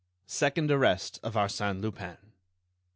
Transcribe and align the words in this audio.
SECOND 0.25 0.71
ARREST 0.71 1.19
OF 1.21 1.35
ARSÈNE 1.35 1.79
LUPIN. 1.79 2.17